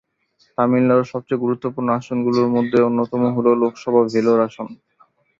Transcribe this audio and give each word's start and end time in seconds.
তামিলনাড়ুর 0.57 1.11
সবচেয়ে 1.13 1.43
গুরুত্বপূর্ণ 1.43 1.87
আসনগুলির 1.97 2.53
মধ্যে 2.55 2.77
অন্যতম 2.87 3.21
হল 3.35 3.47
লোকসভা 3.61 4.01
ভেলোর 4.09 4.39
আসন। 4.47 4.67